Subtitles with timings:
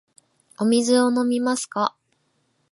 [0.57, 1.95] お水を飲みますか。